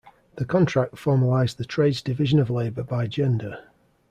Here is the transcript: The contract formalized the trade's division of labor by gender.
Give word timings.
The 0.37 0.45
contract 0.45 0.97
formalized 0.97 1.59
the 1.59 1.63
trade's 1.63 2.01
division 2.01 2.39
of 2.39 2.49
labor 2.49 2.81
by 2.81 3.05
gender. 3.05 3.59